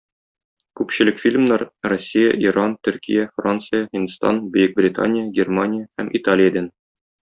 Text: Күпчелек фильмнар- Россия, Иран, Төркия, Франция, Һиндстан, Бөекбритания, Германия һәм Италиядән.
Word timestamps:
Күпчелек 0.79 1.19
фильмнар- 1.23 1.65
Россия, 1.93 2.33
Иран, 2.47 2.75
Төркия, 2.87 3.29
Франция, 3.37 3.85
Һиндстан, 3.93 4.43
Бөекбритания, 4.59 5.31
Германия 5.41 5.89
һәм 6.01 6.15
Италиядән. 6.23 6.77